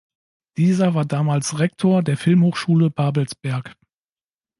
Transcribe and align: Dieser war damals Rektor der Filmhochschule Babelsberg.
Dieser 0.57 0.95
war 0.95 1.05
damals 1.05 1.59
Rektor 1.59 2.01
der 2.01 2.17
Filmhochschule 2.17 2.89
Babelsberg. 2.89 3.75